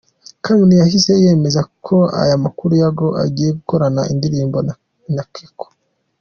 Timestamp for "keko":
5.33-5.65